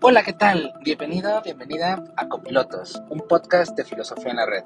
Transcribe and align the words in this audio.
Hola, 0.00 0.22
¿qué 0.22 0.32
tal? 0.32 0.74
Bienvenido, 0.82 1.40
bienvenida 1.42 2.02
a 2.16 2.28
Copilotos, 2.28 3.02
un 3.08 3.20
podcast 3.28 3.76
de 3.76 3.84
filosofía 3.84 4.30
en 4.30 4.36
la 4.36 4.46
red. 4.46 4.64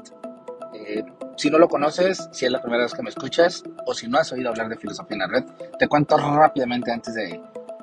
Eh, 0.74 1.04
si 1.36 1.50
no 1.50 1.58
lo 1.58 1.68
conoces, 1.68 2.28
si 2.32 2.46
es 2.46 2.52
la 2.52 2.60
primera 2.60 2.84
vez 2.84 2.94
que 2.94 3.02
me 3.02 3.10
escuchas 3.10 3.62
o 3.86 3.94
si 3.94 4.08
no 4.08 4.18
has 4.18 4.32
oído 4.32 4.50
hablar 4.50 4.68
de 4.68 4.76
filosofía 4.76 5.14
en 5.14 5.18
la 5.20 5.26
red, 5.26 5.44
te 5.78 5.88
cuento 5.88 6.16
rápidamente 6.16 6.90
antes 6.90 7.14
de 7.14 7.40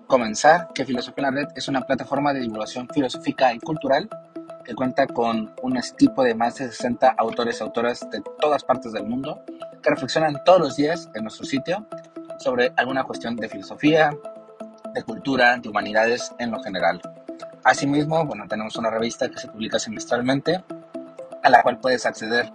comenzar 0.07 0.69
que 0.73 0.85
Filosofía 0.85 1.27
en 1.27 1.35
la 1.35 1.41
Red 1.41 1.53
es 1.55 1.67
una 1.67 1.81
plataforma 1.81 2.33
de 2.33 2.41
divulgación 2.41 2.87
filosófica 2.87 3.53
y 3.53 3.59
cultural 3.59 4.09
que 4.63 4.75
cuenta 4.75 5.07
con 5.07 5.53
un 5.61 5.77
equipo 5.77 6.23
de 6.23 6.35
más 6.35 6.55
de 6.55 6.65
60 6.65 7.15
autores 7.17 7.59
y 7.59 7.63
autoras 7.63 8.09
de 8.11 8.21
todas 8.39 8.63
partes 8.63 8.93
del 8.93 9.05
mundo 9.05 9.43
que 9.81 9.89
reflexionan 9.89 10.43
todos 10.45 10.59
los 10.59 10.75
días 10.75 11.09
en 11.13 11.23
nuestro 11.23 11.45
sitio 11.45 11.85
sobre 12.39 12.73
alguna 12.77 13.03
cuestión 13.03 13.35
de 13.35 13.49
filosofía, 13.49 14.11
de 14.93 15.03
cultura, 15.03 15.57
de 15.57 15.69
humanidades 15.69 16.31
en 16.39 16.51
lo 16.51 16.61
general. 16.61 17.01
Asimismo, 17.63 18.25
bueno, 18.25 18.45
tenemos 18.47 18.75
una 18.75 18.89
revista 18.89 19.29
que 19.29 19.37
se 19.37 19.47
publica 19.47 19.79
semestralmente, 19.79 20.63
a 21.41 21.49
la 21.49 21.61
cual 21.63 21.79
puedes 21.79 22.05
acceder 22.05 22.51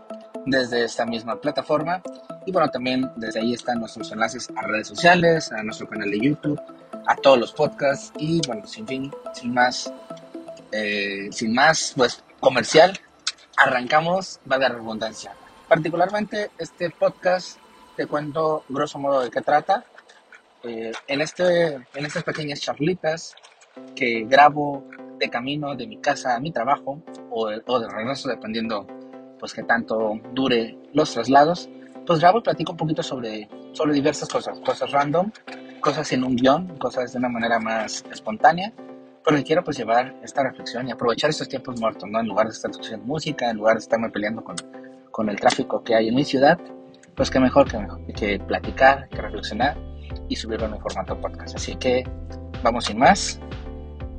desde 0.46 0.84
esta 0.84 1.06
misma 1.06 1.40
plataforma. 1.40 2.02
Y 2.46 2.52
bueno, 2.52 2.70
también 2.70 3.10
desde 3.16 3.40
ahí 3.40 3.54
están 3.54 3.80
nuestros 3.80 4.10
enlaces 4.12 4.48
a 4.56 4.62
redes 4.62 4.88
sociales, 4.88 5.52
a 5.52 5.62
nuestro 5.62 5.88
canal 5.88 6.10
de 6.10 6.20
YouTube, 6.20 6.60
a 7.06 7.16
todos 7.16 7.38
los 7.38 7.52
podcasts. 7.52 8.12
Y 8.18 8.40
bueno, 8.46 8.66
sin 8.66 8.86
fin, 8.86 9.12
sin 9.34 9.54
más, 9.54 9.92
eh, 10.72 11.28
sin 11.30 11.54
más, 11.54 11.92
pues 11.96 12.22
comercial, 12.40 12.98
arrancamos, 13.56 14.40
va 14.50 14.58
de 14.58 14.68
redundancia. 14.68 15.32
Particularmente 15.68 16.50
este 16.58 16.90
podcast, 16.90 17.58
te 17.96 18.06
cuento 18.06 18.64
grosso 18.68 18.98
modo 18.98 19.20
de 19.22 19.30
qué 19.30 19.40
trata. 19.40 19.84
Eh, 20.64 20.92
en, 21.06 21.20
este, 21.20 21.74
en 21.74 22.04
estas 22.06 22.24
pequeñas 22.24 22.60
charlitas 22.60 23.34
que 23.94 24.24
grabo 24.24 24.84
de 25.18 25.30
camino 25.30 25.74
de 25.76 25.86
mi 25.86 25.98
casa 25.98 26.34
a 26.34 26.40
mi 26.40 26.50
trabajo 26.50 27.02
o 27.30 27.48
o 27.66 27.80
de 27.80 27.88
regreso, 27.88 28.28
dependiendo 28.28 28.86
pues 29.38 29.54
que 29.54 29.62
tanto 29.62 30.20
dure 30.32 30.76
los 30.92 31.12
traslados, 31.12 31.68
pues 32.06 32.20
grabo 32.20 32.38
y 32.38 32.42
platico 32.42 32.72
un 32.72 32.78
poquito 32.78 33.02
sobre, 33.02 33.48
sobre 33.72 33.94
diversas 33.94 34.28
cosas, 34.28 34.58
cosas 34.60 34.90
random, 34.90 35.30
cosas 35.80 36.10
en 36.12 36.24
un 36.24 36.36
guion, 36.36 36.76
cosas 36.78 37.12
de 37.12 37.18
una 37.18 37.28
manera 37.28 37.60
más 37.60 38.04
espontánea, 38.10 38.72
pero 39.24 39.42
quiero 39.44 39.62
pues 39.62 39.76
llevar 39.76 40.16
esta 40.22 40.42
reflexión 40.42 40.88
y 40.88 40.90
aprovechar 40.90 41.30
estos 41.30 41.48
tiempos 41.48 41.78
muertos, 41.80 42.08
¿no? 42.10 42.18
En 42.18 42.26
lugar 42.26 42.46
de 42.46 42.52
estar 42.52 42.70
escuchando 42.70 43.04
música, 43.04 43.50
en 43.50 43.58
lugar 43.58 43.74
de 43.74 43.80
estarme 43.80 44.10
peleando 44.10 44.42
con, 44.42 44.56
con 45.10 45.28
el 45.28 45.38
tráfico 45.38 45.84
que 45.84 45.94
hay 45.94 46.08
en 46.08 46.14
mi 46.14 46.24
ciudad, 46.24 46.58
pues 47.14 47.30
qué 47.30 47.38
mejor 47.38 47.70
que, 47.70 47.78
mejor 47.78 48.00
que 48.14 48.40
platicar, 48.40 49.08
que 49.08 49.20
reflexionar 49.20 49.76
y 50.28 50.36
subirlo 50.36 50.66
en 50.66 50.78
formato 50.80 51.20
podcast. 51.20 51.56
Así 51.56 51.76
que 51.76 52.04
vamos 52.62 52.86
sin 52.86 52.98
más, 52.98 53.40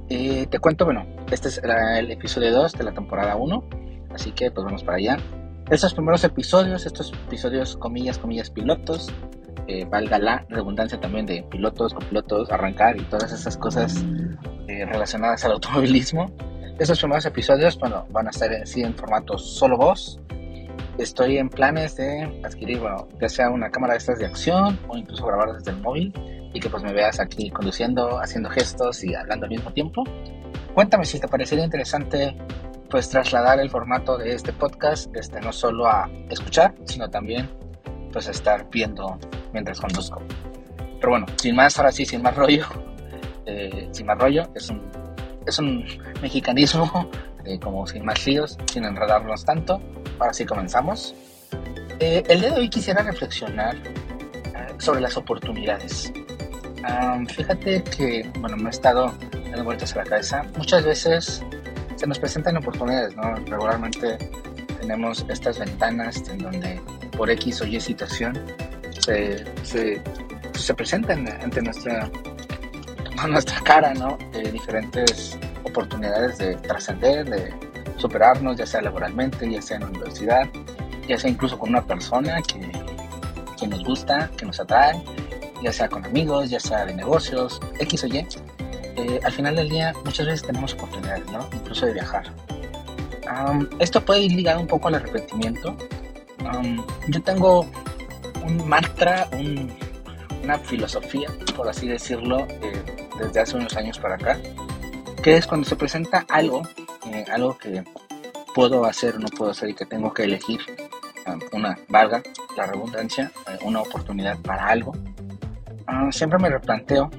eh, 0.10 0.48
te 0.50 0.60
cuento, 0.60 0.86
bueno, 0.86 1.06
este 1.32 1.50
es 1.50 1.62
el 1.64 2.12
episodio 2.12 2.52
2 2.52 2.74
de 2.74 2.84
la 2.84 2.92
temporada 2.94 3.36
1, 3.36 3.64
así 4.14 4.32
que 4.32 4.50
pues 4.50 4.66
vamos 4.66 4.84
para 4.84 4.98
allá. 4.98 5.18
Estos 5.70 5.94
primeros 5.94 6.24
episodios, 6.24 6.88
estos 6.88 7.14
episodios 7.28 7.78
comillas, 7.78 8.18
comillas, 8.18 8.50
pilotos, 8.50 9.12
eh, 9.68 9.86
valga 9.86 10.18
la 10.18 10.46
redundancia 10.50 11.00
también 11.00 11.28
de 11.28 11.44
pilotos, 11.44 11.94
copilotos, 11.94 12.52
arrancar 12.52 13.00
y 13.00 13.04
todas 13.04 13.32
esas 13.32 13.56
cosas 13.56 14.04
eh, 14.68 14.84
relacionadas 14.86 15.46
al 15.46 15.52
automovilismo. 15.52 16.32
Estos 16.80 16.98
primeros 16.98 17.26
episodios, 17.28 17.78
bueno, 17.78 18.08
van 18.10 18.26
a 18.26 18.30
estar 18.32 18.52
así 18.52 18.82
en 18.82 18.96
formato 18.96 19.38
solo 19.38 19.78
voz. 19.78 20.20
Estoy 21.00 21.38
en 21.38 21.48
planes 21.48 21.96
de 21.96 22.42
adquirir, 22.44 22.80
bueno, 22.80 23.08
ya 23.22 23.30
sea 23.30 23.50
una 23.50 23.70
cámara 23.72 23.94
de 23.94 24.00
estas 24.00 24.20
de 24.20 24.26
acción 24.26 24.78
o 24.90 24.98
incluso 24.98 25.26
grabar 25.26 25.54
desde 25.54 25.72
el 25.72 25.78
móvil 25.78 26.14
y 26.54 26.60
que 26.60 26.70
pues 26.70 26.84
me 26.84 26.92
veas 26.92 27.22
aquí 27.22 27.50
conduciendo, 27.52 28.20
haciendo 28.20 28.50
gestos 28.50 29.02
y 29.06 29.16
hablando 29.16 29.46
al 29.46 29.52
mismo 29.52 29.72
tiempo. 29.72 30.04
Cuéntame 30.74 31.06
si 31.06 31.18
te 31.18 31.30
parecería 31.30 31.64
interesante 31.64 32.36
pues 32.90 33.08
trasladar 33.08 33.62
el 33.62 33.70
formato 33.70 34.18
de 34.18 34.34
este 34.34 34.52
podcast 34.52 35.16
este, 35.16 35.40
no 35.40 35.54
solo 35.54 35.88
a 35.88 36.10
escuchar, 36.30 36.76
sino 36.84 37.10
también 37.10 37.50
pues 38.12 38.28
a 38.28 38.32
estar 38.32 38.70
viendo 38.70 39.18
mientras 39.54 39.80
conduzco. 39.80 40.22
Pero 41.00 41.12
bueno, 41.12 41.28
sin 41.38 41.56
más, 41.56 41.78
ahora 41.78 41.94
sí, 41.94 42.06
sin 42.06 42.22
más 42.22 42.36
rollo, 42.36 42.66
eh, 43.46 43.88
sin 43.94 44.06
más 44.06 44.18
rollo, 44.18 44.50
es 44.54 44.70
un, 44.70 44.82
es 45.48 45.60
un 45.60 45.86
mexicanismo 46.22 47.10
eh, 47.46 47.58
como 47.58 47.88
sin 47.88 48.04
más 48.04 48.28
líos, 48.28 48.58
sin 48.70 48.84
enredarnos 48.84 49.46
tanto. 49.46 49.80
Ahora 50.20 50.34
sí 50.34 50.46
comenzamos. 50.46 51.16
Eh, 52.00 52.24
el 52.28 52.42
día 52.42 52.52
de 52.52 52.60
hoy 52.60 52.70
quisiera 52.70 53.02
reflexionar 53.04 53.76
sobre 54.78 55.02
las 55.02 55.18
oportunidades 55.18 56.14
fíjate 57.28 57.84
que, 57.84 58.30
bueno, 58.40 58.58
me 58.58 58.68
he 58.68 58.72
estado 58.72 59.14
dando 59.34 59.64
vueltas 59.64 59.94
a 59.94 60.00
la 60.00 60.04
cabeza. 60.04 60.44
Muchas 60.58 60.84
veces 60.84 61.44
se 61.96 62.08
nos 62.08 62.20
presentan 62.20 62.58
oportunidades, 62.58 63.16
¿no? 63.16 63.36
Regularmente 63.36 64.18
tenemos 64.80 65.26
estas 65.30 65.60
ventanas 65.60 66.28
en 66.30 66.40
donde 66.40 66.82
por 67.18 67.30
X 67.30 67.62
o 67.62 67.66
Y 67.66 67.80
situación 67.80 68.40
se, 69.00 69.46
se, 69.64 70.02
se 70.54 70.74
presentan 70.74 71.28
ante 71.42 71.62
nuestra, 71.62 72.10
nuestra 73.28 73.60
cara, 73.62 73.94
¿no? 73.94 74.18
diferentes 74.52 75.38
oportunidades 75.64 76.38
de 76.38 76.56
trascender, 76.56 77.30
de 77.30 77.54
superarnos, 78.00 78.58
ya 78.58 78.66
sea 78.66 78.82
laboralmente, 78.82 79.50
ya 79.50 79.62
sea 79.62 79.78
en 79.78 79.84
la 79.84 79.90
universidad, 79.90 80.48
ya 81.08 81.18
sea 81.18 81.30
incluso 81.30 81.58
con 81.58 81.70
una 81.70 81.84
persona 81.86 82.42
que, 82.42 82.72
que 83.60 83.68
nos 83.68 83.84
gusta, 83.84 84.30
que 84.38 84.46
nos 84.46 84.60
atrae 84.60 85.02
ya 85.62 85.74
sea 85.74 85.90
con 85.90 86.06
amigos, 86.06 86.50
ya 86.50 86.60
sea 86.60 86.86
de 86.86 86.94
negocios, 86.94 87.60
X 87.80 88.04
o 88.04 88.08
Y, 88.08 88.18
eh, 88.96 89.20
al 89.24 89.32
final 89.32 89.56
del 89.56 89.70
día 89.70 89.94
muchas 90.06 90.26
veces 90.26 90.44
tenemos 90.44 90.74
oportunidades, 90.74 91.30
¿no? 91.32 91.48
Incluso 91.54 91.86
de 91.86 91.94
viajar. 91.94 92.32
esto 93.80 94.04
puede 94.04 94.22
ir 94.22 94.32
ligado 94.34 94.60
un 94.60 94.68
poco 94.68 94.88
al 94.88 94.96
arrepentimiento. 94.96 95.76
yo 97.08 97.22
tengo 97.22 97.66
un 98.46 98.68
mantra, 98.68 99.28
una 100.44 100.58
filosofía, 100.60 101.30
por 101.56 101.68
así 101.68 101.88
decirlo, 101.88 102.48
eh, 102.62 103.08
desde 103.20 103.40
hace 103.42 103.58
unos 103.58 103.76
años 103.76 104.00
para 104.00 104.16
acá, 104.16 104.40
que 105.22 105.38
es 105.38 105.46
cuando 105.46 105.68
se 105.68 105.76
presenta 105.76 106.26
algo, 106.30 106.64
eh, 107.06 107.26
algo 107.32 107.58
que 107.58 107.84
puedo 108.54 108.86
hacer 108.86 109.16
o 109.16 109.20
no 109.20 109.28
puedo 109.28 109.52
hacer 109.52 109.70
y 109.70 109.74
que 109.74 109.86
tengo 109.86 110.14
que 110.14 110.24
elegir 110.24 110.60
una, 111.52 111.78
valga 111.88 112.24
la 112.58 112.66
redundancia, 112.66 113.32
una 113.64 113.82
oportunidad 113.82 114.38
para 114.40 114.66
algo, 114.68 114.94
Ah, 115.92 116.08
siempre 116.12 116.38
me 116.38 116.50
replanteo 116.50 117.10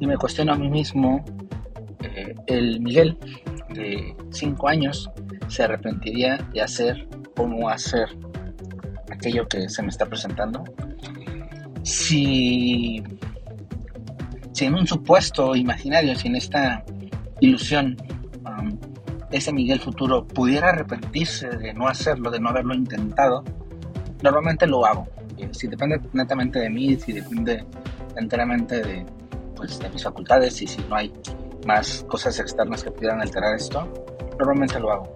y 0.00 0.06
me 0.06 0.16
cuestiono 0.16 0.54
a 0.54 0.56
mí 0.56 0.70
mismo, 0.70 1.22
eh, 2.02 2.34
el 2.46 2.80
Miguel 2.80 3.18
de 3.68 4.16
5 4.30 4.66
años 4.66 5.10
se 5.48 5.64
arrepentiría 5.64 6.38
de 6.54 6.62
hacer 6.62 7.06
o 7.36 7.46
no 7.46 7.68
hacer 7.68 8.08
aquello 9.10 9.46
que 9.46 9.68
se 9.68 9.82
me 9.82 9.88
está 9.88 10.06
presentando. 10.06 10.64
Si, 11.82 13.02
si 14.52 14.64
en 14.64 14.74
un 14.74 14.86
supuesto 14.86 15.54
imaginario, 15.54 16.16
si 16.16 16.28
en 16.28 16.36
esta 16.36 16.82
ilusión, 17.40 17.94
ese 19.30 19.52
Miguel 19.52 19.80
futuro 19.80 20.26
pudiera 20.26 20.70
arrepentirse 20.70 21.48
de 21.48 21.74
no 21.74 21.88
hacerlo, 21.88 22.30
de 22.30 22.40
no 22.40 22.48
haberlo 22.48 22.74
intentado, 22.74 23.44
normalmente 24.22 24.66
lo 24.66 24.84
hago. 24.86 25.06
Si 25.52 25.68
depende 25.68 26.00
netamente 26.12 26.58
de 26.58 26.70
mí, 26.70 26.96
si 26.96 27.12
depende 27.12 27.64
enteramente 28.16 28.82
de, 28.82 29.06
pues, 29.54 29.78
de 29.78 29.88
mis 29.90 30.02
facultades 30.02 30.60
y 30.62 30.66
si 30.66 30.80
no 30.88 30.96
hay 30.96 31.12
más 31.66 32.04
cosas 32.08 32.38
externas 32.40 32.82
que 32.82 32.90
pudieran 32.90 33.20
alterar 33.20 33.54
esto, 33.54 33.86
normalmente 34.38 34.80
lo 34.80 34.92
hago. 34.92 35.14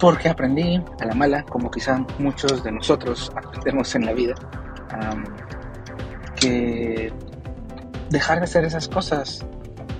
Porque 0.00 0.28
aprendí 0.28 0.80
a 1.00 1.04
la 1.04 1.14
mala, 1.14 1.42
como 1.42 1.70
quizá 1.70 2.04
muchos 2.18 2.62
de 2.62 2.72
nosotros 2.72 3.32
aprendemos 3.34 3.94
en 3.94 4.06
la 4.06 4.12
vida, 4.12 4.34
que 6.36 7.12
dejar 8.10 8.38
de 8.38 8.44
hacer 8.44 8.64
esas 8.64 8.88
cosas, 8.88 9.44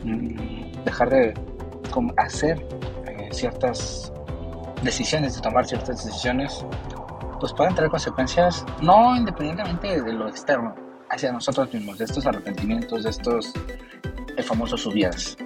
mm, 0.05 0.85
dejar 0.85 1.11
de 1.11 1.35
hacer 2.17 2.65
eh, 3.07 3.29
ciertas 3.33 4.13
decisiones, 4.83 5.35
de 5.37 5.41
tomar 5.41 5.67
ciertas 5.67 6.05
decisiones, 6.05 6.65
pues 7.41 7.53
pueden 7.53 7.75
tener 7.75 7.91
consecuencias 7.91 8.65
no 8.81 9.17
independientemente 9.17 10.03
de 10.03 10.13
lo 10.13 10.29
externo, 10.29 10.75
hacia 11.11 11.33
nosotros 11.33 11.73
mismos, 11.73 11.99
de 11.99 12.05
estos 12.05 12.27
arrepentimientos, 12.27 13.05
de 13.05 13.11
estos 13.11 13.53
el 14.37 14.45
famoso 14.45 14.77
subidas. 14.77 15.37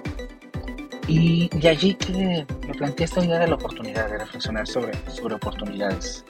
Y 1.07 1.49
de 1.49 1.69
allí 1.69 1.95
que 1.95 2.45
me 2.65 2.73
planteé 2.73 3.05
esta 3.05 3.23
idea 3.23 3.39
de 3.39 3.47
la 3.47 3.55
oportunidad, 3.55 4.09
de 4.09 4.19
reflexionar 4.19 4.67
sobre, 4.67 4.93
sobre 5.09 5.35
oportunidades. 5.35 6.23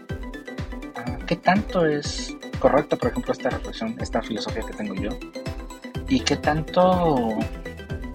Ah, 0.95 1.17
¿Qué 1.27 1.35
tanto 1.35 1.85
es 1.85 2.35
correcto, 2.59 2.97
por 2.97 3.09
ejemplo, 3.09 3.33
esta 3.33 3.49
reflexión, 3.49 3.95
esta 3.99 4.21
filosofía 4.21 4.63
que 4.63 4.73
tengo 4.73 4.95
yo? 4.95 5.09
¿Y 6.07 6.19
qué 6.21 6.37
tanto 6.37 7.37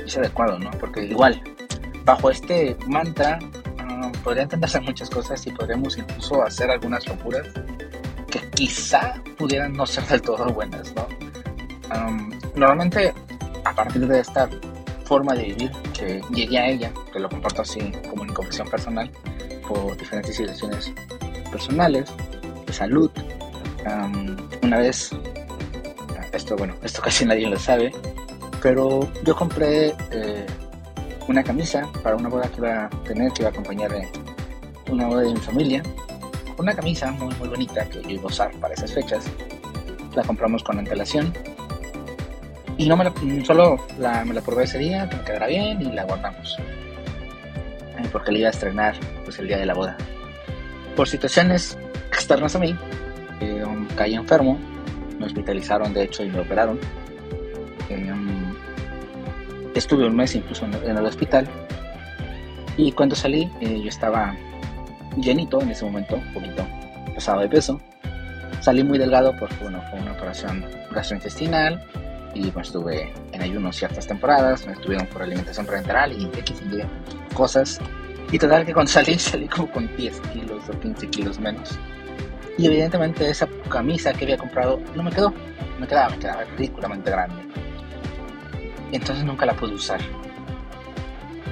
es 0.04 0.16
adecuado, 0.16 0.58
no? 0.58 0.70
Porque 0.72 1.04
igual, 1.04 1.40
bajo 2.08 2.31
este 2.31 2.75
mantra, 2.87 3.38
uh, 3.38 4.10
podría 4.25 4.49
muchas 4.81 5.10
cosas 5.10 5.46
y 5.46 5.50
podríamos 5.50 5.99
incluso 5.99 6.43
hacer 6.43 6.70
algunas 6.70 7.06
locuras 7.06 7.46
que 8.31 8.40
quizá 8.49 9.22
pudieran 9.37 9.75
no 9.75 9.84
ser 9.84 10.05
del 10.06 10.22
todo 10.22 10.46
buenas, 10.46 10.94
¿no? 10.94 11.06
normalmente, 12.55 13.12
a 13.64 13.75
partir 13.75 14.06
de 14.06 14.20
esta 14.20 14.49
forma 15.05 15.34
de 15.34 15.44
vivir 15.44 15.70
que 15.93 16.22
llegué 16.32 16.58
a 16.58 16.69
ella, 16.69 16.93
que 17.12 17.20
lo 17.20 17.28
comparto 17.28 17.60
así 17.62 17.93
como 18.08 18.22
una 18.22 18.32
confesión 18.32 18.69
personal, 18.69 19.10
por 19.66 19.96
diferentes 19.96 20.34
situaciones 20.34 20.93
personales, 21.52 22.10
de 22.66 22.72
salud. 22.72 23.10
una 24.62 24.78
vez, 24.78 25.10
esto 26.32 26.56
bueno, 26.56 26.75
esto 26.82 27.02
casi 27.02 27.26
nadie 27.26 27.46
lo 27.49 27.58
sabe, 27.58 27.93
pero 28.62 29.06
yo 29.25 29.37
compré 29.37 29.94
eh, 30.10 30.46
una 31.28 31.44
camisa 31.44 31.86
para 32.02 32.16
una 32.16 32.28
boda 32.28 32.48
que 32.48 32.56
iba 32.58 32.86
a 32.86 32.90
tener, 33.04 33.32
que 33.32 33.42
iba 33.42 33.50
a 33.50 33.52
acompañar 33.52 33.90
una 34.90 35.06
boda 35.06 35.22
de 35.22 35.34
mi 35.34 35.40
familia. 35.40 35.82
Una 36.56 36.75
camisa 36.75 37.12
muy, 37.12 37.34
muy 37.36 37.48
bonita 37.48 37.84
que 37.88 38.02
yo 38.02 38.10
iba 38.10 38.25
a 38.25 38.26
usar 38.26 38.50
para 38.60 38.75
esas 38.75 38.92
fechas. 38.92 39.25
La 40.16 40.25
compramos 40.25 40.64
con 40.64 40.78
antelación. 40.78 41.32
Y 42.78 42.88
no 42.88 42.96
me 42.96 43.04
la, 43.04 43.12
solo 43.44 43.76
la, 43.98 44.25
me 44.25 44.34
la 44.34 44.40
probé 44.40 44.64
ese 44.64 44.78
día, 44.78 45.08
que 45.08 45.16
me 45.16 45.22
quedara 45.22 45.46
bien 45.46 45.82
y 45.82 45.92
la 45.92 46.04
guardamos. 46.04 46.56
Eh, 47.98 48.08
porque 48.10 48.32
le 48.32 48.40
iba 48.40 48.48
a 48.48 48.52
estrenar 48.52 48.96
pues, 49.24 49.38
el 49.38 49.48
día 49.48 49.58
de 49.58 49.66
la 49.66 49.74
boda. 49.74 49.96
Por 50.96 51.08
situaciones 51.08 51.76
externas 52.08 52.56
a 52.56 52.58
mí, 52.58 52.76
eh, 53.40 53.64
caí 53.96 54.14
enfermo, 54.14 54.58
me 55.19 55.26
hospitalizaron 55.26 55.92
de 55.92 56.04
hecho 56.04 56.24
y 56.24 56.31
me 56.31 56.40
operaron. 56.40 56.78
Eh, 57.90 58.12
estuve 59.78 60.06
un 60.06 60.16
mes 60.16 60.34
incluso 60.34 60.66
en, 60.66 60.96
el 60.96 61.04
hospital. 61.04 61.48
Y 62.76 62.92
cuando 62.92 63.16
salí, 63.16 63.50
eh, 63.60 63.80
yo 63.82 63.88
estaba 63.88 64.36
llenito 65.16 65.60
en 65.60 65.70
ese 65.70 65.84
momento, 65.84 66.16
un 66.16 66.32
poquito 66.32 66.66
pesado 67.14 67.40
de 67.40 67.48
peso. 67.48 67.80
Salí 68.60 68.84
muy 68.84 68.98
delgado 68.98 69.34
porque 69.38 69.56
bueno, 69.62 69.82
fue 69.90 70.00
una 70.00 70.12
operación 70.12 70.64
gastrointestinal 70.92 71.82
y 72.34 72.50
pues, 72.50 72.69
estuve 72.69 73.12
en 73.32 73.42
ayuno 73.42 73.72
ciertas 73.72 74.06
temporadas, 74.06 74.66
me 74.66 74.72
estuvieron 74.72 75.06
por 75.06 75.22
alimentación 75.22 75.66
parenteral 75.66 76.12
y 76.12 76.24
X 76.38 76.62
y 76.70 77.34
cosas. 77.34 77.81
Y 78.31 78.38
total 78.38 78.66
que 78.66 78.74
cuando 78.74 78.92
salí, 78.92 79.19
salí 79.19 79.48
como 79.48 79.70
con 79.70 79.96
10 79.96 80.20
kilos 80.32 80.69
o 80.69 80.78
15 80.78 81.08
kilos 81.08 81.38
menos. 81.38 81.78
Y 82.58 82.66
evidentemente 82.66 83.28
esa 83.28 83.48
camisa 83.69 84.12
que 84.12 84.24
había 84.24 84.36
comprado 84.36 84.81
no 84.94 85.02
me 85.02 85.10
quedó, 85.10 85.32
me 85.78 85.86
quedaba, 85.86 86.10
me 86.10 86.19
quedaba 86.19 86.44
ridículamente 86.56 87.10
grande 87.10 87.68
entonces 88.96 89.25
nunca 89.25 89.46
la 89.46 89.55
pude 89.55 89.75
usar. 89.75 90.00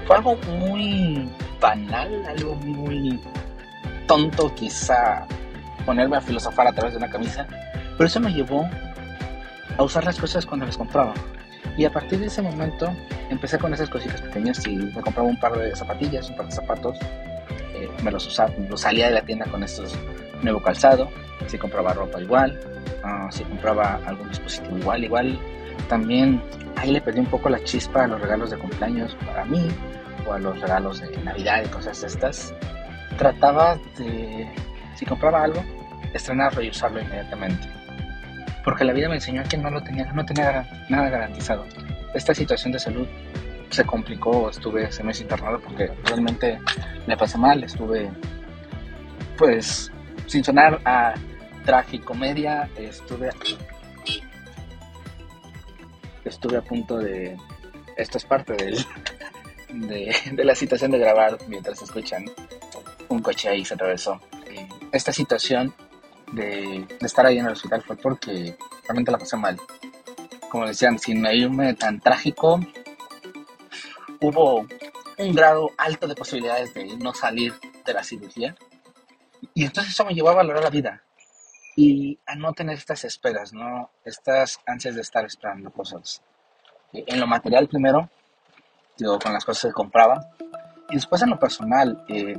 Fue 0.07 0.17
algo 0.17 0.37
muy 0.59 1.29
banal, 1.61 2.25
algo 2.27 2.55
muy 2.57 3.21
tonto 4.07 4.55
quizá 4.55 5.27
ponerme 5.85 6.17
a 6.17 6.21
filosofar 6.21 6.67
a 6.69 6.73
través 6.73 6.95
de 6.95 6.99
una 6.99 7.11
camisa, 7.11 7.47
pero 7.97 8.07
eso 8.07 8.21
me 8.21 8.33
llevó 8.33 8.69
a 9.77 9.83
usar 9.83 10.05
las 10.05 10.19
cosas 10.19 10.47
cuando 10.47 10.67
las 10.67 10.77
compraba. 10.77 11.15
Y 11.77 11.85
a 11.85 11.93
partir 11.93 12.19
de 12.21 12.27
ese 12.27 12.41
momento 12.41 12.91
empecé 13.29 13.59
con 13.59 13.75
esas 13.75 13.91
cositas 13.91 14.23
pequeñas 14.23 14.67
y 14.67 14.77
me 14.77 15.01
compraba 15.03 15.29
un 15.29 15.39
par 15.39 15.59
de 15.59 15.75
zapatillas, 15.75 16.31
un 16.31 16.37
par 16.37 16.47
de 16.47 16.53
zapatos, 16.53 16.97
eh, 17.75 17.89
me 18.03 18.11
los 18.11 18.27
usaba, 18.27 18.51
los 18.69 18.81
salía 18.81 19.09
de 19.09 19.15
la 19.15 19.23
tienda 19.23 19.45
con 19.47 19.63
estos 19.63 19.95
nuevo 20.43 20.61
calzado, 20.61 21.11
si 21.47 21.59
compraba 21.59 21.93
ropa 21.93 22.21
igual, 22.21 22.59
uh, 23.05 23.31
si 23.31 23.45
compraba 23.45 24.01
algún 24.07 24.29
dispositivo 24.29 24.79
igual, 24.79 25.05
igual 25.05 25.39
también 25.89 26.43
ahí 26.77 26.91
le 26.91 27.01
perdí 27.01 27.21
un 27.21 27.27
poco 27.27 27.49
la 27.49 27.63
chispa 27.63 28.05
a 28.05 28.07
los 28.07 28.21
regalos 28.21 28.51
de 28.51 28.59
cumpleaños 28.59 29.17
para 29.27 29.45
mí 29.45 29.69
o 30.27 30.33
a 30.33 30.39
los 30.39 30.61
regalos 30.61 31.01
de 31.01 31.17
Navidad 31.23 31.63
y 31.65 31.69
cosas 31.69 32.03
estas. 32.03 32.55
Trataba 33.19 33.79
de, 33.99 34.47
si 34.95 35.07
compraba 35.07 35.43
algo, 35.43 35.65
estrenarlo 36.13 36.63
y 36.63 36.71
usarlo 36.71 37.01
inmediatamente. 37.01 37.69
Porque 38.65 38.85
la 38.85 38.93
vida 38.93 39.09
me 39.09 39.15
enseñó 39.17 39.43
que 39.49 39.57
no 39.57 39.71
lo 39.71 39.83
tenía, 39.83 40.13
no 40.13 40.25
tenía 40.25 40.69
nada 40.89 41.09
garantizado. 41.09 41.65
Esta 42.15 42.35
situación 42.35 42.73
de 42.73 42.79
salud 42.79 43.07
se 43.71 43.85
complicó, 43.85 44.51
estuve 44.51 44.85
ese 44.85 45.03
mes 45.03 45.21
internado 45.21 45.61
porque 45.61 45.93
realmente 46.05 46.59
me 47.07 47.17
pasé 47.17 47.39
mal, 47.39 47.63
estuve 47.63 48.11
pues 49.37 49.93
sin 50.27 50.43
sonar 50.43 50.81
a 50.85 51.15
tragicomedia, 51.65 52.69
estuve 52.77 53.29
estuve 56.29 56.57
a 56.57 56.63
punto 56.63 56.99
de... 56.99 57.37
Esto 57.97 58.19
es 58.19 58.25
parte 58.25 58.53
de, 58.55 60.45
la 60.45 60.55
situación 60.55 60.91
de 60.91 60.99
grabar 60.99 61.39
mientras 61.49 61.81
escuchan 61.83 62.25
un 63.09 63.21
coche 63.21 63.49
ahí 63.49 63.65
se 63.65 63.75
atravesó. 63.75 64.21
esta 64.93 65.13
situación 65.13 65.75
de, 66.33 66.87
estar 67.01 67.25
ahí 67.25 67.39
en 67.39 67.47
el 67.47 67.53
hospital 67.53 67.83
fue 67.83 67.97
porque 67.97 68.57
realmente 68.85 69.13
la 69.13 69.19
pasé 69.19 69.37
mal. 69.37 69.59
Como 70.51 70.67
decían, 70.67 70.99
sin 70.99 71.25
irme 71.27 71.75
tan 71.75 72.01
trágico, 72.01 72.61
hubo 74.21 74.67
un 75.19 75.35
grado 75.35 75.71
alto 75.79 76.07
de 76.07 76.15
posibilidades 76.15 76.75
de 76.75 76.97
no 76.97 77.15
salir 77.15 77.55
de 77.85 77.95
la 77.95 78.03
cirugía. 78.03 78.55
Y 79.55 79.65
entonces 79.65 79.93
eso 79.93 80.05
me 80.05 80.15
llevó 80.15 80.31
a 80.31 80.35
valorar 80.35 80.63
la 80.63 80.71
vida 80.71 81.06
y 81.77 82.19
a 82.27 82.35
no 82.35 82.55
tener 82.55 82.79
estas 82.79 83.05
esperas, 83.05 83.53
¿no? 83.53 83.91
Estas 84.05 84.59
ansias 84.67 84.95
de 84.95 85.03
estar 85.03 85.25
esperando 85.27 85.71
cosas. 85.71 86.23
En 86.93 87.21
lo 87.21 87.27
material 87.27 87.69
primero, 87.69 88.09
digo, 88.97 89.19
con 89.19 89.35
las 89.35 89.45
cosas 89.45 89.71
que 89.71 89.75
compraba, 89.75 90.31
y 90.89 90.95
después 90.95 91.21
en 91.21 91.31
lo 91.31 91.39
personal, 91.39 92.03
eh, 92.09 92.39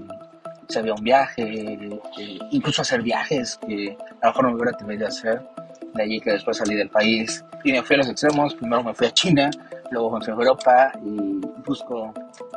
si 0.68 0.80
había 0.80 0.96
un 0.96 1.04
viaje, 1.04 1.44
eh, 1.44 2.40
incluso 2.52 2.82
hacer 2.82 3.04
viajes 3.04 3.58
que 3.58 3.96
a 4.22 4.28
lo 4.28 4.32
mejor 4.32 4.44
no 4.44 4.50
me 4.50 4.56
hubiera 4.56 4.78
tenido 4.78 5.08
hacer, 5.08 5.48
de 5.94 6.04
allí 6.04 6.20
que 6.20 6.32
después 6.32 6.58
salí 6.58 6.76
del 6.76 6.90
país 6.90 7.46
y 7.64 7.72
me 7.72 7.84
fui 7.84 7.96
a 7.96 7.98
los 8.00 8.10
extremos, 8.10 8.56
primero 8.56 8.84
me 8.84 8.94
fui 8.94 9.08
a 9.08 9.12
China, 9.12 9.50
luego 9.92 10.18
me 10.18 10.26
fui 10.26 10.32
a 10.32 10.36
Europa 10.36 10.92
y 11.04 11.42
busco 11.64 12.12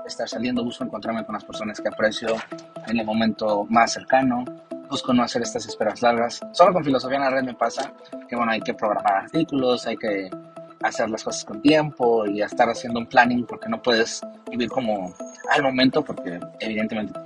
estar 0.06 0.29
saliendo, 0.29 0.65
busco 0.65 0.85
encontrarme 0.85 1.25
con 1.25 1.35
las 1.35 1.44
personas 1.44 1.79
que 1.79 1.88
aprecio 1.88 2.37
en 2.87 2.99
el 2.99 3.05
momento 3.05 3.67
más 3.69 3.93
cercano, 3.93 4.44
busco 4.91 5.15
no 5.15 5.23
hacer 5.23 5.43
estas 5.43 5.67
esperas 5.67 6.03
largas. 6.03 6.41
Solo 6.53 6.73
con 6.73 6.85
filosofía 6.85 7.19
en 7.19 7.25
la 7.25 7.31
red 7.31 7.45
me 7.45 7.55
pasa 7.55 7.93
que, 8.29 8.35
bueno, 8.37 8.51
hay 8.53 8.61
que 8.61 8.75
programar 8.75 9.25
artículos, 9.25 9.87
hay 9.87 9.97
que 9.97 10.29
hacer 10.83 11.09
las 11.09 11.23
cosas 11.23 11.45
con 11.45 11.63
tiempo 11.63 12.27
y 12.27 12.43
estar 12.43 12.69
haciendo 12.69 12.99
un 12.99 13.07
planning 13.07 13.47
porque 13.47 13.69
no 13.69 13.81
puedes 13.81 14.21
vivir 14.51 14.69
como 14.69 15.15
al 15.51 15.63
momento 15.63 16.03
porque 16.03 16.41
evidentemente 16.59 17.19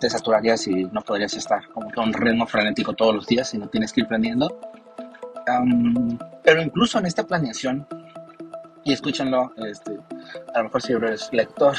te 0.00 0.08
saturarías 0.08 0.66
y 0.68 0.84
no 0.84 1.02
podrías 1.02 1.34
estar 1.34 1.68
como 1.68 1.90
a 1.94 2.02
un 2.02 2.12
ritmo 2.12 2.46
frenético 2.46 2.94
todos 2.94 3.14
los 3.14 3.26
días 3.26 3.52
y 3.52 3.58
no 3.58 3.68
tienes 3.68 3.92
que 3.92 4.00
ir 4.00 4.06
aprendiendo. 4.06 4.60
pero 6.42 6.62
incluso 6.62 6.98
en 6.98 7.06
esta 7.06 7.24
planeación, 7.24 7.86
y 8.84 8.92
escúchenlo, 8.92 9.52
este, 9.56 9.98
a 10.54 10.58
lo 10.58 10.64
mejor 10.64 10.82
si 10.82 10.92
eres 10.92 11.28
lector 11.32 11.74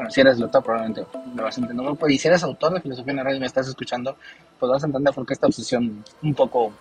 bueno, 0.00 0.10
si 0.10 0.22
eres 0.22 0.38
lector 0.38 0.62
probablemente 0.62 1.06
me 1.34 1.42
vas 1.42 1.58
a 1.58 1.60
entender, 1.60 1.94
y 2.08 2.18
si 2.18 2.26
eres 2.26 2.42
autor 2.42 2.72
de 2.72 2.80
filosofía 2.80 3.10
en 3.10 3.16
la 3.18 3.22
radio 3.22 3.36
y 3.36 3.40
me 3.40 3.46
estás 3.46 3.68
escuchando, 3.68 4.16
pues 4.58 4.72
vas 4.72 4.82
a 4.82 4.86
entender 4.86 5.12
por 5.12 5.26
qué 5.26 5.34
esta 5.34 5.46
obsesión 5.46 6.02
un 6.22 6.34
poco 6.34 6.72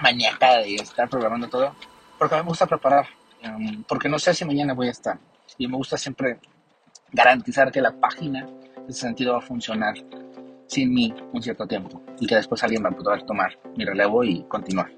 maníaca 0.00 0.56
de 0.56 0.74
estar 0.74 1.08
programando 1.08 1.46
todo, 1.46 1.72
porque 2.18 2.34
me 2.34 2.42
gusta 2.42 2.66
preparar, 2.66 3.06
em, 3.40 3.84
porque 3.84 4.08
no 4.08 4.18
sé 4.18 4.34
si 4.34 4.44
mañana 4.44 4.74
voy 4.74 4.88
a 4.88 4.90
estar, 4.90 5.16
y 5.58 5.68
me 5.68 5.76
gusta 5.76 5.96
siempre 5.96 6.40
garantizar 7.12 7.70
que 7.70 7.80
la 7.80 7.92
página 7.92 8.40
en 8.40 8.84
ese 8.88 9.02
sentido 9.02 9.34
va 9.34 9.38
a 9.38 9.42
funcionar 9.42 9.94
sin 10.66 10.92
mí 10.92 11.14
un 11.32 11.40
cierto 11.40 11.68
tiempo, 11.68 12.02
y 12.18 12.26
que 12.26 12.34
después 12.34 12.64
alguien 12.64 12.84
va 12.84 12.88
a 12.88 12.92
poder 12.92 13.22
tomar 13.22 13.56
mi 13.76 13.84
relevo 13.84 14.24
y 14.24 14.42
continuar. 14.48 14.90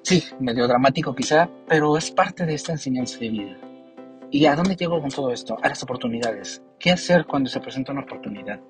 Sí, 0.00 0.24
medio 0.38 0.66
dramático 0.66 1.14
quizá, 1.14 1.46
pero 1.68 1.98
es 1.98 2.10
parte 2.10 2.46
de 2.46 2.54
esta 2.54 2.72
enseñanza 2.72 3.18
de 3.18 3.28
vida 3.28 3.69
¿Y 4.32 4.46
a 4.46 4.54
dónde 4.54 4.76
llego 4.76 5.00
con 5.00 5.10
todo 5.10 5.32
esto? 5.32 5.56
A 5.60 5.68
las 5.68 5.82
oportunidades. 5.82 6.62
¿Qué 6.78 6.92
hacer 6.92 7.26
cuando 7.26 7.50
se 7.50 7.58
presenta 7.58 7.90
una 7.90 8.02
oportunidad 8.02 8.60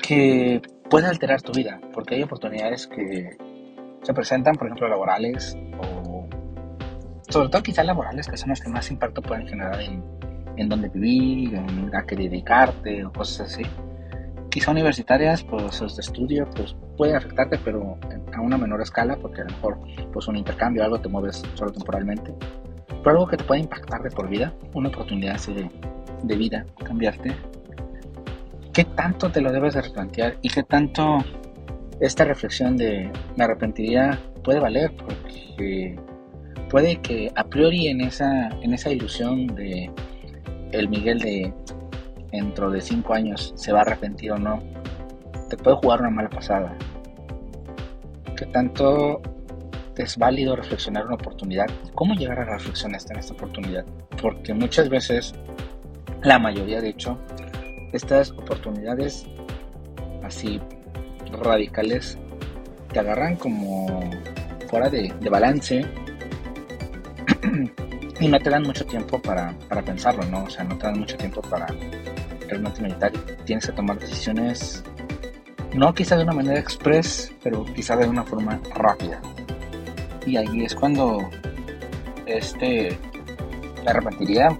que 0.00 0.62
puede 0.88 1.08
alterar 1.08 1.42
tu 1.42 1.50
vida? 1.50 1.80
Porque 1.92 2.14
hay 2.14 2.22
oportunidades 2.22 2.86
que 2.86 3.36
se 4.02 4.14
presentan, 4.14 4.54
por 4.54 4.68
ejemplo, 4.68 4.88
laborales 4.88 5.58
o 5.80 6.28
sobre 7.28 7.48
todo 7.48 7.62
quizás 7.64 7.84
laborales, 7.84 8.28
que 8.28 8.36
son 8.36 8.50
las 8.50 8.60
que 8.60 8.68
más 8.68 8.88
impacto 8.88 9.20
pueden 9.20 9.48
generar 9.48 9.80
en, 9.80 10.04
en 10.56 10.68
dónde 10.68 10.88
vivir, 10.90 11.56
en 11.56 11.90
a 11.92 12.06
qué 12.06 12.14
dedicarte 12.14 13.04
o 13.04 13.12
cosas 13.12 13.52
así. 13.52 13.64
Quizá 14.48 14.70
universitarias, 14.70 15.42
pues 15.42 15.80
de 15.80 15.86
estudio, 15.86 16.48
pues 16.54 16.76
pueden 16.96 17.16
afectarte, 17.16 17.58
pero 17.64 17.98
a 18.32 18.40
una 18.40 18.56
menor 18.56 18.80
escala, 18.80 19.16
porque 19.16 19.40
a 19.40 19.44
lo 19.44 19.50
mejor 19.50 19.78
pues 20.12 20.28
un 20.28 20.36
intercambio, 20.36 20.84
algo 20.84 21.00
te 21.00 21.08
mueves 21.08 21.42
solo 21.54 21.72
temporalmente 21.72 22.32
pero 23.04 23.18
algo 23.18 23.26
que 23.28 23.36
te 23.36 23.44
puede 23.44 23.60
impactar 23.60 24.02
de 24.02 24.10
por 24.10 24.28
vida, 24.28 24.54
una 24.72 24.88
oportunidad 24.88 25.38
de, 25.46 25.70
de 26.22 26.36
vida, 26.36 26.64
cambiarte, 26.84 27.36
¿qué 28.72 28.84
tanto 28.84 29.30
te 29.30 29.42
lo 29.42 29.52
debes 29.52 29.74
de 29.74 29.82
replantear 29.82 30.38
y 30.40 30.48
qué 30.48 30.62
tanto 30.62 31.18
esta 32.00 32.24
reflexión 32.24 32.78
de 32.78 33.12
me 33.36 33.44
arrepentiría 33.44 34.18
puede 34.42 34.58
valer? 34.58 34.90
Porque 34.96 35.96
puede 36.70 36.96
que 37.02 37.30
a 37.36 37.44
priori 37.44 37.88
en 37.88 38.00
esa, 38.00 38.48
en 38.62 38.72
esa 38.72 38.90
ilusión 38.90 39.48
de 39.48 39.90
el 40.72 40.88
Miguel 40.88 41.18
de 41.20 41.52
dentro 42.32 42.70
de 42.70 42.80
cinco 42.80 43.12
años 43.12 43.52
se 43.54 43.70
va 43.70 43.80
a 43.80 43.82
arrepentir 43.82 44.32
o 44.32 44.38
no, 44.38 44.60
te 45.50 45.58
puede 45.58 45.76
jugar 45.76 46.00
una 46.00 46.10
mala 46.10 46.30
pasada. 46.30 46.74
¿Qué 48.34 48.46
tanto 48.46 49.20
es 50.02 50.16
válido 50.16 50.56
reflexionar 50.56 51.06
una 51.06 51.14
oportunidad. 51.14 51.66
¿Cómo 51.94 52.14
llegar 52.14 52.40
a 52.40 52.44
la 52.44 52.52
reflexión 52.54 52.92
en 52.92 52.96
esta 52.96 53.32
oportunidad? 53.32 53.84
Porque 54.20 54.52
muchas 54.54 54.88
veces, 54.88 55.34
la 56.22 56.38
mayoría 56.38 56.80
de 56.80 56.90
hecho, 56.90 57.18
estas 57.92 58.30
oportunidades 58.32 59.26
así 60.22 60.60
radicales 61.30 62.18
te 62.92 63.00
agarran 63.00 63.36
como 63.36 64.10
fuera 64.68 64.88
de, 64.88 65.12
balance 65.30 65.84
y 68.20 68.28
no 68.28 68.38
te 68.40 68.50
dan 68.50 68.62
mucho 68.62 68.84
tiempo 68.86 69.20
para, 69.20 69.52
para, 69.68 69.82
pensarlo, 69.82 70.24
¿no? 70.26 70.44
O 70.44 70.50
sea, 70.50 70.64
no 70.64 70.76
te 70.76 70.86
dan 70.86 70.98
mucho 70.98 71.16
tiempo 71.16 71.40
para 71.42 71.66
realmente 72.48 72.82
meditar. 72.82 73.12
Tienes 73.44 73.66
que 73.66 73.72
tomar 73.72 73.98
decisiones, 73.98 74.82
no 75.74 75.94
quizá 75.94 76.16
de 76.16 76.24
una 76.24 76.32
manera 76.32 76.58
express, 76.58 77.32
pero 77.42 77.64
quizá 77.64 77.96
de 77.96 78.08
una 78.08 78.24
forma 78.24 78.60
rápida. 78.74 79.20
Y 80.26 80.36
ahí 80.36 80.64
es 80.64 80.74
cuando 80.74 81.30
este 82.26 82.98
me 83.84 83.90
arrepentiría, 83.90 84.56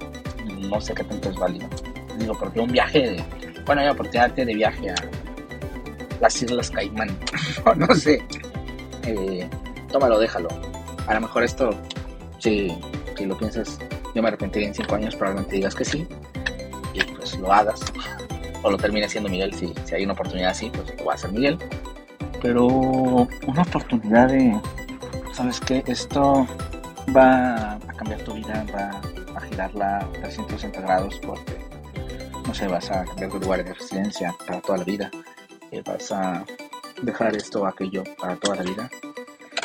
no 0.69 0.81
sé 0.81 0.95
qué 0.95 1.05
tanto 1.05 1.31
es 1.31 1.37
válido. 1.37 1.69
Digo, 2.19 2.35
porque 2.39 2.61
un 2.61 2.71
viaje, 2.71 3.17
bueno, 3.65 3.81
hay 3.81 3.89
oportunidad 3.89 4.31
de 4.31 4.45
viaje 4.45 4.91
a 4.91 4.95
las 6.21 6.43
Islas 6.43 6.71
Caimán, 6.71 7.17
no 7.77 7.95
sé, 7.95 8.23
eh, 9.07 9.49
tómalo, 9.91 10.19
déjalo. 10.19 10.49
A 11.07 11.15
lo 11.15 11.21
mejor 11.21 11.43
esto, 11.43 11.71
si, 12.39 12.73
si 13.17 13.27
lo 13.27 13.37
piensas, 13.37 13.79
yo 14.15 14.23
me 14.23 14.29
arrepentiría 14.29 14.69
en 14.69 14.75
cinco 14.75 14.95
años, 14.95 15.17
probablemente 15.17 15.57
digas 15.57 15.75
que 15.75 15.85
sí, 15.85 16.07
y 16.93 17.03
pues 17.03 17.39
lo 17.39 17.53
hagas, 17.53 17.81
o 18.63 18.71
lo 18.71 18.77
termine 18.77 19.09
siendo 19.09 19.29
Miguel, 19.29 19.53
si, 19.55 19.73
si 19.85 19.95
hay 19.95 20.05
una 20.05 20.13
oportunidad 20.15 20.51
así, 20.51 20.71
pues 20.71 20.97
lo 20.97 21.05
va 21.05 21.13
a 21.13 21.15
hacer 21.17 21.33
Miguel. 21.33 21.59
Pero 22.41 22.67
una 22.67 23.63
oportunidad 23.63 24.29
de, 24.29 24.59
¿sabes 25.35 25.59
qué? 25.61 25.83
Esto 25.89 26.47
va 27.15 27.73
a 27.75 27.79
cambiar 27.97 28.23
tu 28.23 28.35
vida, 28.35 28.65
va 28.73 29.01
a 29.37 29.41
girarla 29.41 30.09
360 30.13 30.81
grados 30.81 31.21
porque, 31.27 31.59
no 32.47 32.55
sé, 32.55 32.69
vas 32.69 32.89
a 32.91 33.05
cambiar 33.05 33.31
tu 33.31 33.41
lugar 33.41 33.65
de 33.65 33.75
residencia 33.75 34.33
para 34.47 34.61
toda 34.61 34.79
la 34.79 34.85
vida, 34.85 35.11
eh, 35.73 35.83
vas 35.85 36.13
a 36.13 36.45
dejar 37.03 37.35
esto 37.37 37.63
o 37.63 37.67
aquello 37.67 38.05
para 38.21 38.37
toda 38.37 38.57
la 38.57 38.63
vida. 38.63 38.89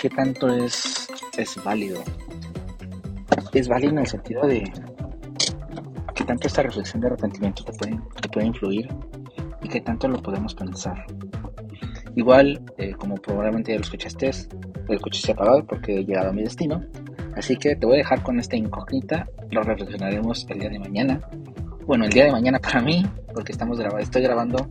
¿Qué 0.01 0.09
tanto 0.09 0.51
es, 0.51 1.07
es 1.37 1.63
válido? 1.63 2.01
Es 3.53 3.67
válido 3.67 3.91
en 3.91 3.99
el 3.99 4.07
sentido 4.07 4.47
de 4.47 4.71
qué 6.15 6.23
tanto 6.23 6.47
esta 6.47 6.63
reflexión 6.63 7.01
de 7.01 7.07
arrepentimiento 7.07 7.63
te 7.63 7.73
puede, 7.73 7.99
te 8.21 8.29
puede 8.29 8.47
influir 8.47 8.89
y 9.61 9.69
qué 9.69 9.81
tanto 9.81 10.07
lo 10.07 10.19
podemos 10.21 10.55
pensar. 10.55 11.05
Igual, 12.15 12.59
eh, 12.77 12.93
como 12.93 13.15
probablemente 13.15 13.71
ya 13.71 13.77
lo 13.77 13.83
escuchaste, 13.83 14.31
el 14.93 15.01
coche 15.01 15.21
se 15.21 15.31
apagado 15.31 15.65
porque 15.65 15.99
he 15.99 16.05
llegado 16.05 16.29
a 16.29 16.33
mi 16.33 16.43
destino. 16.43 16.83
Así 17.35 17.55
que 17.55 17.75
te 17.75 17.85
voy 17.85 17.95
a 17.95 17.97
dejar 17.99 18.23
con 18.23 18.39
esta 18.39 18.55
incógnita. 18.55 19.27
Lo 19.51 19.63
reflexionaremos 19.63 20.45
el 20.49 20.59
día 20.59 20.69
de 20.69 20.79
mañana. 20.79 21.21
Bueno, 21.85 22.05
el 22.05 22.11
día 22.11 22.25
de 22.25 22.31
mañana 22.31 22.59
para 22.59 22.81
mí, 22.81 23.05
porque 23.33 23.51
estamos 23.51 23.79
grabando, 23.79 24.03
estoy 24.03 24.21
grabando 24.21 24.69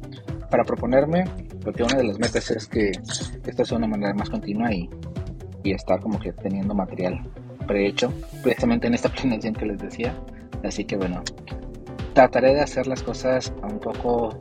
para 0.50 0.64
proponerme, 0.64 1.24
porque 1.62 1.82
una 1.82 1.96
de 1.96 2.04
las 2.04 2.18
metas 2.18 2.50
es 2.50 2.66
que 2.66 2.92
esta 3.46 3.64
sea 3.64 3.78
una 3.78 3.86
manera 3.86 4.14
más 4.14 4.30
continua 4.30 4.72
y, 4.72 4.88
y 5.64 5.72
estar 5.72 6.00
como 6.00 6.18
que 6.18 6.32
teniendo 6.32 6.74
material 6.74 7.20
prehecho, 7.66 8.12
precisamente 8.42 8.86
en 8.86 8.94
esta 8.94 9.08
planeación 9.12 9.54
que 9.54 9.66
les 9.66 9.78
decía. 9.78 10.14
Así 10.64 10.84
que 10.84 10.96
bueno, 10.96 11.22
trataré 12.14 12.54
de 12.54 12.60
hacer 12.60 12.86
las 12.86 13.02
cosas 13.02 13.52
un 13.62 13.78
poco 13.78 14.38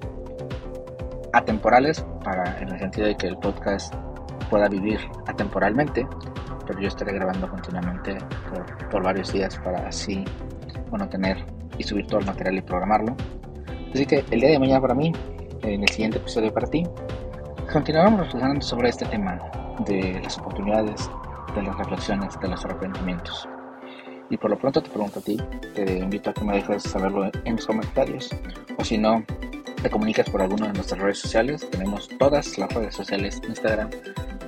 atemporales 1.33 2.03
para 2.23 2.59
en 2.59 2.69
el 2.69 2.79
sentido 2.79 3.07
de 3.07 3.15
que 3.15 3.27
el 3.27 3.37
podcast 3.37 3.93
pueda 4.49 4.67
vivir 4.67 4.99
atemporalmente, 5.27 6.07
pero 6.65 6.79
yo 6.79 6.87
estaré 6.87 7.13
grabando 7.13 7.49
continuamente 7.49 8.17
por, 8.91 9.03
varios 9.03 9.31
días 9.31 9.57
para 9.63 9.87
así, 9.87 10.25
bueno, 10.89 11.07
tener 11.09 11.37
y 11.77 11.83
subir 11.83 12.07
todo 12.07 12.19
el 12.19 12.25
material 12.25 12.57
y 12.57 12.61
programarlo. 12.61 13.15
Así 13.93 14.05
que 14.05 14.23
el 14.31 14.39
día 14.39 14.49
de 14.49 14.59
mañana 14.59 14.81
para 14.81 14.93
mí, 14.93 15.13
en 15.61 15.81
el 15.81 15.89
siguiente 15.89 16.17
episodio 16.17 16.53
para 16.53 16.67
ti, 16.67 16.83
continuaremos 17.71 18.19
reflexionando 18.19 18.61
sobre 18.61 18.89
este 18.89 19.05
tema 19.05 19.39
de 19.85 20.19
las 20.21 20.37
oportunidades, 20.37 21.09
de 21.55 21.63
las 21.63 21.77
reflexiones, 21.77 22.39
de 22.39 22.47
los 22.47 22.65
arrepentimientos. 22.65 23.47
Y 24.29 24.37
por 24.37 24.49
lo 24.49 24.57
pronto 24.57 24.81
te 24.81 24.89
pregunto 24.89 25.19
a 25.19 25.21
ti, 25.21 25.37
te 25.73 25.99
invito 25.99 26.31
a 26.31 26.33
que 26.33 26.43
me 26.43 26.55
dejes 26.55 26.83
saberlo 26.83 27.29
en 27.45 27.55
los 27.55 27.65
comentarios, 27.65 28.29
o 28.77 28.83
si 28.83 28.97
no, 28.97 29.23
te 29.81 29.89
comunicas 29.89 30.29
por 30.29 30.41
alguna 30.41 30.67
de 30.67 30.73
nuestras 30.73 30.99
redes 30.99 31.19
sociales. 31.19 31.67
Tenemos 31.69 32.09
todas 32.17 32.57
las 32.57 32.73
redes 32.73 32.95
sociales, 32.95 33.41
Instagram, 33.47 33.89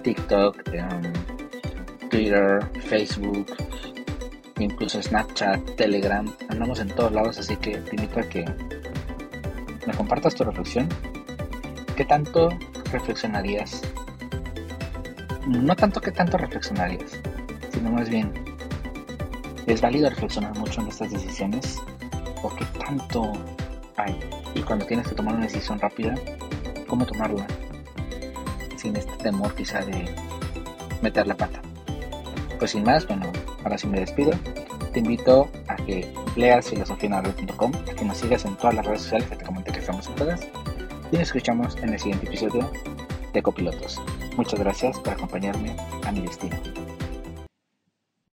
TikTok, 0.02 0.68
em, 0.74 2.10
Twitter, 2.10 2.60
Facebook, 2.88 3.48
incluso 4.60 5.02
Snapchat, 5.02 5.76
Telegram. 5.76 6.26
Andamos 6.50 6.80
en 6.80 6.90
todos 6.90 7.12
lados, 7.12 7.38
así 7.38 7.56
que 7.58 7.78
te 7.78 7.96
invito 7.96 8.20
a 8.20 8.24
que 8.24 8.46
me 9.86 9.94
compartas 9.94 10.36
tu 10.36 10.44
reflexión. 10.44 10.88
¿Qué 11.96 12.06
tanto 12.06 12.50
reflexionarías? 12.92 13.82
No 15.48 15.76
tanto 15.76 16.00
que 16.02 16.12
tanto 16.12 16.38
reflexionarías, 16.38 17.20
sino 17.72 17.92
más 17.92 18.10
bien, 18.10 18.32
¿es 19.68 19.82
válido 19.82 20.10
reflexionar 20.10 20.58
mucho 20.58 20.82
en 20.82 20.88
estas 20.88 21.12
decisiones? 21.12 21.78
¿O 22.44 22.50
qué 22.56 22.66
tanto 22.86 23.34
hay? 23.98 24.20
Y 24.56 24.62
cuando 24.62 24.86
tienes 24.86 25.08
que 25.08 25.16
tomar 25.16 25.36
una 25.36 25.46
decisión 25.46 25.80
rápida, 25.80 26.16
¿cómo 26.88 27.06
tomarla? 27.06 27.48
Sin 28.80 28.96
este 28.96 29.12
temor 29.18 29.54
quizá 29.56 29.82
de 29.82 30.06
meter 31.02 31.28
la 31.28 31.36
pata. 31.36 31.62
Pues 32.58 32.72
sin 32.72 32.84
más, 32.84 33.08
bueno, 33.08 33.32
ahora 33.64 33.78
sí 33.78 33.88
me 33.88 34.00
despido. 34.00 34.32
Te 34.94 35.00
invito 35.00 35.50
a 35.68 35.76
que 35.76 36.12
leas 36.36 36.70
filosofianarred.com, 36.70 37.72
a 37.90 37.94
que 37.94 38.06
nos 38.06 38.18
sigas 38.18 38.46
en 38.46 38.56
todas 38.56 38.76
las 38.76 38.86
redes 38.86 39.02
sociales 39.04 39.30
que 39.30 39.36
te 39.36 39.46
comenté 39.46 39.72
que 39.72 39.80
estamos 39.80 40.08
en 40.08 40.16
todas. 40.16 40.48
Y 41.12 41.18
nos 41.18 41.28
escuchamos 41.28 41.78
en 41.78 41.94
el 41.94 42.00
siguiente 42.00 42.28
episodio 42.28 42.72
de 43.34 43.42
Copilotos. 43.42 44.02
Muchas 44.36 44.60
gracias 44.60 44.98
por 45.00 45.14
acompañarme 45.14 45.76
a 46.06 46.12
mi 46.12 46.22
destino. 46.22 46.58